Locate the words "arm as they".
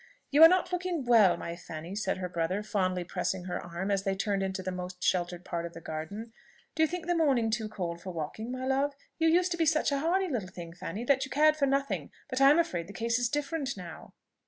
3.63-4.15